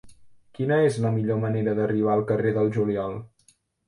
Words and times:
Quina 0.59 0.77
és 0.85 0.95
la 1.03 1.11
millor 1.17 1.37
manera 1.43 1.75
d'arribar 1.79 2.13
al 2.15 2.23
carrer 2.31 2.55
del 2.57 2.73
Juliol? 2.79 3.15